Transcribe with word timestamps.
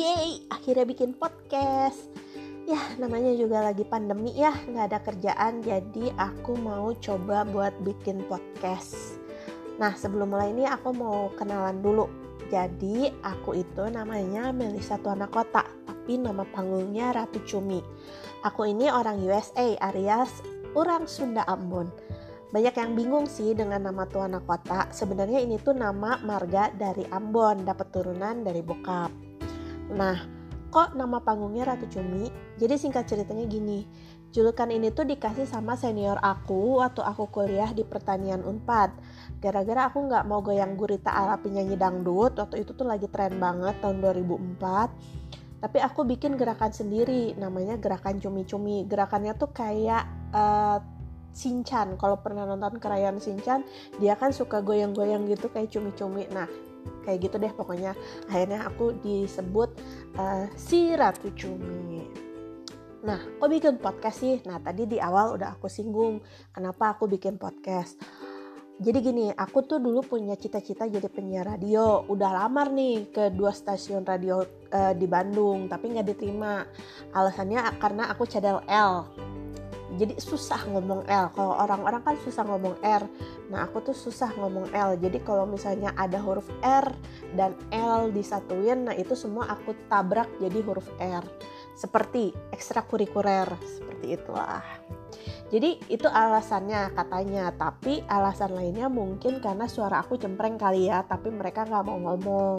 Yeay, 0.00 0.48
akhirnya 0.48 0.88
bikin 0.88 1.12
podcast. 1.12 2.08
Ya, 2.64 2.80
namanya 2.96 3.36
juga 3.36 3.60
lagi 3.60 3.84
pandemi 3.84 4.32
ya, 4.32 4.48
nggak 4.48 4.86
ada 4.88 4.98
kerjaan, 5.04 5.60
jadi 5.60 6.16
aku 6.16 6.56
mau 6.56 6.96
coba 6.96 7.44
buat 7.44 7.76
bikin 7.84 8.24
podcast. 8.24 9.20
Nah, 9.76 9.92
sebelum 9.92 10.32
mulai 10.32 10.56
ini 10.56 10.64
aku 10.64 10.96
mau 10.96 11.28
kenalan 11.36 11.84
dulu. 11.84 12.08
Jadi, 12.48 13.12
aku 13.20 13.60
itu 13.60 13.92
namanya 13.92 14.48
Melisa 14.56 14.96
Tuana 14.96 15.28
Kota, 15.28 15.68
tapi 15.84 16.16
nama 16.16 16.48
panggungnya 16.48 17.12
Ratu 17.12 17.44
Cumi. 17.44 17.84
Aku 18.40 18.72
ini 18.72 18.88
orang 18.88 19.20
USA 19.20 19.76
alias 19.84 20.40
orang 20.72 21.04
Sunda 21.04 21.44
Ambon. 21.44 21.92
Banyak 22.56 22.72
yang 22.72 22.96
bingung 22.96 23.28
sih 23.28 23.52
dengan 23.52 23.84
nama 23.84 24.08
Tuana 24.08 24.40
Kota. 24.40 24.88
Sebenarnya 24.96 25.44
ini 25.44 25.60
tuh 25.60 25.76
nama 25.76 26.16
marga 26.24 26.72
dari 26.72 27.04
Ambon, 27.12 27.68
dapat 27.68 27.92
turunan 27.92 28.40
dari 28.40 28.64
bokap. 28.64 29.29
Nah, 29.90 30.16
kok 30.70 30.94
nama 30.94 31.18
panggungnya 31.18 31.66
Ratu 31.66 31.90
Cumi? 31.90 32.30
Jadi 32.56 32.74
singkat 32.78 33.10
ceritanya 33.10 33.44
gini, 33.44 33.84
julukan 34.30 34.70
ini 34.70 34.94
tuh 34.94 35.02
dikasih 35.02 35.44
sama 35.50 35.74
senior 35.74 36.16
aku 36.22 36.78
waktu 36.78 37.02
aku 37.02 37.26
kuliah 37.30 37.74
di 37.74 37.82
pertanian 37.82 38.46
Unpad. 38.46 38.94
Gara-gara 39.42 39.90
aku 39.90 40.06
nggak 40.06 40.24
mau 40.30 40.40
goyang 40.40 40.78
gurita 40.78 41.10
ala 41.10 41.40
penyanyi 41.42 41.74
dangdut, 41.74 42.38
waktu 42.38 42.62
itu 42.62 42.76
tuh 42.76 42.86
lagi 42.86 43.10
tren 43.10 43.42
banget 43.42 43.78
tahun 43.82 43.98
2004. 43.98 45.60
Tapi 45.60 45.78
aku 45.82 46.08
bikin 46.08 46.40
gerakan 46.40 46.72
sendiri, 46.72 47.36
namanya 47.36 47.76
gerakan 47.76 48.16
cumi-cumi. 48.16 48.88
Gerakannya 48.88 49.36
tuh 49.36 49.50
kayak 49.52 50.06
uh. 50.32 50.80
Kalau 51.30 52.18
pernah 52.26 52.42
nonton 52.42 52.82
Krayon 52.82 53.22
Sinchan, 53.22 53.62
dia 54.02 54.18
kan 54.18 54.34
suka 54.34 54.66
goyang-goyang 54.66 55.30
gitu 55.30 55.46
kayak 55.46 55.70
cumi-cumi. 55.70 56.26
Nah, 56.34 56.50
kayak 57.04 57.30
gitu 57.30 57.36
deh 57.40 57.52
pokoknya 57.52 57.96
akhirnya 58.28 58.66
aku 58.68 58.96
disebut 59.00 59.70
uh, 60.16 60.46
si 60.54 60.94
Ratu 60.94 61.32
Cumi 61.34 62.30
Nah, 63.00 63.16
kok 63.16 63.48
bikin 63.48 63.80
podcast 63.80 64.20
sih? 64.20 64.36
Nah, 64.44 64.60
tadi 64.60 64.84
di 64.84 65.00
awal 65.00 65.40
udah 65.40 65.56
aku 65.56 65.72
singgung 65.72 66.20
kenapa 66.52 66.92
aku 66.92 67.08
bikin 67.08 67.40
podcast. 67.40 67.96
Jadi 68.80 68.98
gini, 69.04 69.26
aku 69.32 69.64
tuh 69.64 69.76
dulu 69.76 70.00
punya 70.04 70.36
cita-cita 70.36 70.88
jadi 70.88 71.08
penyiar 71.08 71.48
radio. 71.48 72.04
Udah 72.08 72.44
lamar 72.44 72.72
nih 72.72 73.12
ke 73.12 73.32
dua 73.32 73.52
stasiun 73.52 74.04
radio 74.04 74.40
uh, 74.72 74.92
di 74.96 75.04
Bandung, 75.04 75.68
tapi 75.68 75.92
nggak 75.92 76.08
diterima. 76.12 76.64
Alasannya 77.12 77.76
karena 77.80 78.08
aku 78.08 78.24
cadel 78.24 78.60
L 78.68 79.08
jadi 80.00 80.16
susah 80.16 80.64
ngomong 80.72 81.04
L. 81.04 81.26
Kalau 81.36 81.60
orang-orang 81.60 82.00
kan 82.00 82.16
susah 82.24 82.48
ngomong 82.48 82.80
R. 82.80 83.04
Nah 83.52 83.68
aku 83.68 83.84
tuh 83.84 83.92
susah 83.92 84.32
ngomong 84.40 84.72
L. 84.72 84.96
Jadi 84.96 85.20
kalau 85.20 85.44
misalnya 85.44 85.92
ada 85.92 86.16
huruf 86.16 86.48
R 86.64 86.88
dan 87.36 87.52
L 87.68 88.08
disatuin 88.08 88.88
nah 88.88 88.96
itu 88.96 89.12
semua 89.12 89.52
aku 89.52 89.76
tabrak 89.92 90.32
jadi 90.40 90.64
huruf 90.64 90.88
R. 90.96 91.20
Seperti 91.76 92.32
ekstrakurikuler 92.56 93.52
seperti 93.60 94.16
itulah 94.16 94.64
jadi 95.50 95.82
itu 95.90 96.06
alasannya 96.06 96.94
katanya. 96.94 97.50
Tapi 97.50 98.06
alasan 98.06 98.54
lainnya 98.54 98.86
mungkin 98.86 99.42
karena 99.42 99.66
suara 99.66 99.98
aku 99.98 100.14
cempreng 100.14 100.54
kali 100.54 100.86
ya 100.86 101.02
tapi 101.02 101.34
mereka 101.34 101.66
nggak 101.66 101.84
mau 101.84 101.98
ngomong. 101.98 102.58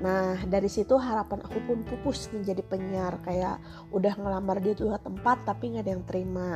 Nah 0.00 0.38
dari 0.46 0.70
situ 0.70 0.94
harapan 0.94 1.42
aku 1.42 1.58
pun 1.66 1.78
pupus 1.82 2.30
jadi 2.30 2.62
penyiar. 2.62 3.18
Kayak 3.26 3.58
udah 3.90 4.14
ngelamar 4.14 4.62
di 4.62 4.72
dua 4.78 5.02
tempat 5.02 5.42
tapi 5.42 5.74
nggak 5.74 5.82
ada 5.82 5.92
yang 5.98 6.04
terima. 6.06 6.50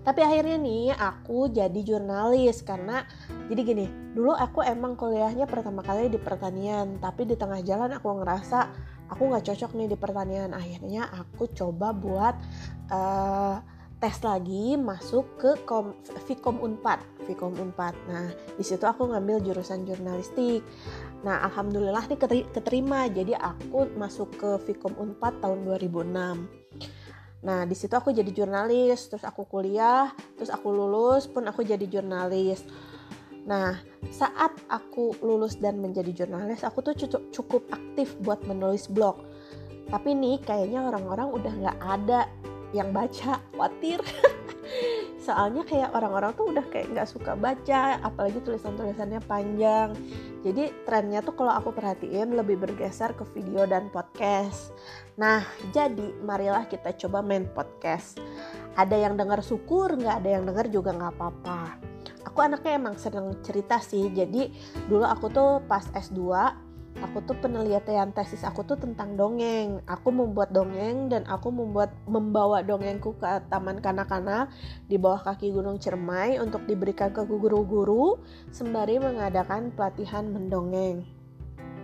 Tapi 0.00 0.20
akhirnya 0.24 0.56
nih 0.56 0.96
aku 0.96 1.52
jadi 1.52 1.80
jurnalis 1.84 2.64
karena 2.64 3.04
jadi 3.52 3.60
gini 3.60 3.86
dulu 4.16 4.32
aku 4.32 4.64
emang 4.64 4.96
kuliahnya 4.96 5.44
pertama 5.44 5.84
kali 5.84 6.08
di 6.08 6.16
pertanian 6.16 6.96
tapi 6.96 7.28
di 7.28 7.36
tengah 7.36 7.60
jalan 7.60 7.92
aku 7.92 8.08
ngerasa 8.08 8.58
aku 9.12 9.28
nggak 9.28 9.44
cocok 9.52 9.70
nih 9.78 9.88
di 9.92 9.96
pertanian. 10.00 10.50
Akhirnya 10.56 11.06
aku 11.12 11.50
coba 11.54 11.92
buat 11.94 12.34
uh, 12.90 13.79
tes 14.00 14.16
lagi 14.24 14.80
masuk 14.80 15.36
ke 15.36 15.50
kom, 15.68 15.92
Vkom 16.24 16.56
Unpad, 16.64 17.04
Vkom 17.28 17.52
Unpad. 17.52 17.92
Nah, 18.08 18.32
di 18.56 18.64
situ 18.64 18.88
aku 18.88 19.12
ngambil 19.12 19.44
jurusan 19.44 19.84
jurnalistik. 19.84 20.64
Nah, 21.20 21.44
alhamdulillah 21.44 22.08
nih 22.08 22.48
keterima. 22.48 23.12
Jadi 23.12 23.36
aku 23.36 23.92
masuk 24.00 24.40
ke 24.40 24.50
Vkom 24.64 24.96
Unpad 24.96 25.44
tahun 25.44 25.68
2006. 25.68 26.16
Nah, 27.44 27.68
di 27.68 27.76
situ 27.76 27.92
aku 27.92 28.12
jadi 28.16 28.32
jurnalis, 28.32 29.12
terus 29.12 29.24
aku 29.24 29.44
kuliah, 29.44 30.08
terus 30.36 30.48
aku 30.48 30.72
lulus 30.72 31.28
pun 31.28 31.44
aku 31.44 31.60
jadi 31.60 31.84
jurnalis. 31.84 32.64
Nah, 33.44 33.76
saat 34.12 34.56
aku 34.68 35.16
lulus 35.20 35.60
dan 35.60 35.76
menjadi 35.76 36.24
jurnalis, 36.24 36.64
aku 36.64 36.80
tuh 36.80 36.96
cukup, 36.96 37.22
cukup 37.32 37.62
aktif 37.72 38.16
buat 38.24 38.40
menulis 38.48 38.88
blog. 38.88 39.24
Tapi 39.88 40.12
nih 40.16 40.40
kayaknya 40.40 40.88
orang-orang 40.88 41.28
udah 41.32 41.52
nggak 41.52 41.78
ada 41.80 42.20
yang 42.76 42.94
baca 42.94 43.42
khawatir. 43.52 44.00
Soalnya 45.26 45.62
kayak 45.68 45.92
orang-orang 45.92 46.32
tuh 46.32 46.48
udah 46.48 46.64
kayak 46.72 46.90
nggak 46.96 47.08
suka 47.10 47.36
baca 47.36 48.00
apalagi 48.00 48.40
tulisan-tulisannya 48.40 49.20
panjang. 49.28 49.92
Jadi 50.40 50.72
trennya 50.88 51.20
tuh 51.20 51.36
kalau 51.36 51.52
aku 51.52 51.76
perhatiin 51.76 52.32
lebih 52.32 52.56
bergeser 52.56 53.12
ke 53.12 53.28
video 53.36 53.68
dan 53.68 53.92
podcast. 53.92 54.72
Nah 55.20 55.44
jadi 55.76 56.16
marilah 56.24 56.64
kita 56.64 56.96
coba 56.96 57.20
main 57.20 57.44
podcast. 57.52 58.16
Ada 58.78 58.96
yang 58.96 59.20
dengar 59.20 59.44
syukur 59.44 59.92
nggak 59.92 60.24
ada 60.24 60.30
yang 60.40 60.44
dengar 60.48 60.66
juga 60.72 60.96
nggak 60.96 61.12
apa-apa. 61.18 61.76
Aku 62.24 62.40
anaknya 62.40 62.80
emang 62.80 62.96
seneng 62.96 63.36
cerita 63.44 63.76
sih. 63.82 64.08
Jadi 64.08 64.48
dulu 64.88 65.04
aku 65.04 65.28
tuh 65.28 65.60
pas 65.68 65.84
S2 65.92 66.20
aku 67.10 67.26
tuh 67.26 67.36
penelitian 67.42 68.14
tesis 68.14 68.46
aku 68.46 68.62
tuh 68.62 68.78
tentang 68.78 69.18
dongeng. 69.18 69.82
Aku 69.90 70.14
membuat 70.14 70.54
dongeng 70.54 71.10
dan 71.10 71.26
aku 71.26 71.50
membuat 71.50 71.90
membawa 72.06 72.62
dongengku 72.62 73.18
ke 73.18 73.26
taman 73.50 73.82
kanak-kanak 73.82 74.46
di 74.86 74.94
bawah 74.94 75.18
kaki 75.18 75.50
Gunung 75.50 75.82
Cermai 75.82 76.38
untuk 76.38 76.62
diberikan 76.70 77.10
ke 77.10 77.26
guru-guru 77.26 78.22
sembari 78.54 79.02
mengadakan 79.02 79.74
pelatihan 79.74 80.30
mendongeng. 80.30 81.02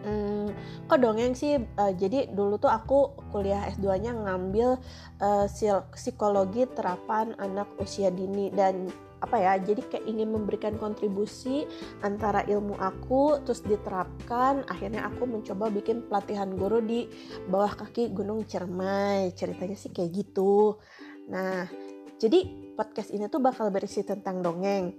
Hmm, 0.06 0.54
kok 0.86 1.02
dongeng 1.02 1.34
sih? 1.34 1.58
Uh, 1.74 1.90
jadi 1.90 2.30
dulu 2.30 2.62
tuh 2.62 2.70
aku 2.70 3.18
kuliah 3.34 3.66
S2-nya 3.74 4.14
ngambil 4.14 4.78
uh, 5.18 5.50
psikologi 5.90 6.70
terapan 6.70 7.34
anak 7.42 7.66
usia 7.82 8.14
dini 8.14 8.54
dan 8.54 8.86
apa 9.16 9.36
ya 9.40 9.52
jadi 9.56 9.80
kayak 9.80 10.04
ingin 10.04 10.28
memberikan 10.28 10.76
kontribusi 10.76 11.64
antara 12.04 12.44
ilmu 12.44 12.76
aku 12.76 13.40
terus 13.48 13.64
diterapkan 13.64 14.60
akhirnya 14.68 15.08
aku 15.08 15.24
mencoba 15.24 15.72
bikin 15.72 16.04
pelatihan 16.04 16.52
guru 16.52 16.84
di 16.84 17.08
bawah 17.48 17.72
kaki 17.72 18.12
Gunung 18.12 18.44
Cermai 18.44 19.32
ceritanya 19.32 19.76
sih 19.76 19.88
kayak 19.88 20.12
gitu. 20.12 20.76
Nah 21.32 21.64
jadi 22.16 22.44
podcast 22.76 23.12
ini 23.12 23.28
tuh 23.32 23.40
bakal 23.40 23.72
berisi 23.72 24.04
tentang 24.04 24.44
dongeng. 24.44 24.92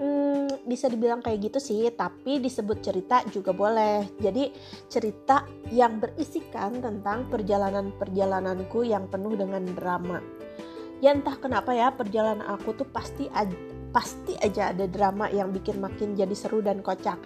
Hmm, 0.00 0.48
bisa 0.64 0.88
dibilang 0.88 1.20
kayak 1.20 1.52
gitu 1.52 1.60
sih 1.60 1.92
tapi 1.92 2.40
disebut 2.40 2.80
cerita 2.80 3.20
juga 3.28 3.52
boleh. 3.52 4.08
Jadi 4.16 4.48
cerita 4.88 5.44
yang 5.68 6.00
berisikan 6.00 6.80
tentang 6.80 7.28
perjalanan-perjalananku 7.28 8.88
yang 8.88 9.04
penuh 9.12 9.36
dengan 9.36 9.68
drama 9.76 10.20
ya 11.00 11.16
entah 11.16 11.36
kenapa 11.40 11.72
ya 11.72 11.92
perjalanan 11.92 12.44
aku 12.44 12.76
tuh 12.76 12.88
pasti 12.88 13.26
pasti 13.90 14.38
aja 14.38 14.70
ada 14.70 14.86
drama 14.86 15.26
yang 15.28 15.50
bikin 15.50 15.82
makin 15.82 16.14
jadi 16.14 16.32
seru 16.32 16.62
dan 16.62 16.78
kocak. 16.80 17.18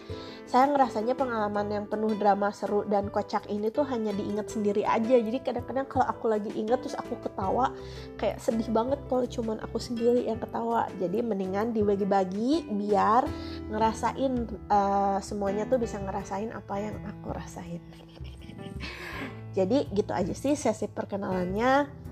Saya 0.49 0.69
ngerasanya 0.73 1.13
pengalaman 1.13 1.69
yang 1.69 1.85
penuh 1.89 2.17
drama 2.17 2.53
seru 2.53 2.85
dan 2.89 3.13
kocak 3.13 3.49
ini 3.53 3.69
tuh 3.69 3.85
hanya 3.89 4.17
diingat 4.17 4.49
sendiri 4.49 4.85
aja. 4.85 5.21
Jadi 5.21 5.45
kadang-kadang 5.45 5.85
kalau 5.89 6.09
aku 6.09 6.33
lagi 6.33 6.51
inget 6.57 6.81
terus 6.81 6.97
aku 6.97 7.21
ketawa, 7.21 7.73
kayak 8.17 8.41
sedih 8.41 8.69
banget 8.73 9.01
kalau 9.09 9.25
cuman 9.29 9.61
aku 9.61 9.77
sendiri 9.77 10.25
yang 10.25 10.41
ketawa. 10.41 10.89
Jadi 10.97 11.21
mendingan 11.21 11.77
dibagi-bagi 11.77 12.65
biar 12.73 13.29
ngerasain 13.69 14.33
uh, 14.73 15.21
semuanya 15.21 15.69
tuh 15.69 15.77
bisa 15.77 16.01
ngerasain 16.01 16.49
apa 16.53 16.75
yang 16.81 16.97
aku 17.05 17.29
rasain. 17.33 17.81
Jadi 19.57 19.87
gitu 19.93 20.11
aja 20.17 20.33
sih 20.33 20.57
sesi 20.57 20.89
perkenalannya. 20.89 22.04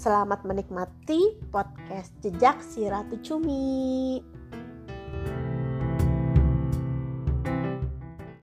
Selamat 0.00 0.48
menikmati 0.48 1.36
podcast 1.52 2.08
Jejak 2.24 2.64
si 2.64 2.88
Ratu 2.88 3.20
Cumi. 3.20 4.39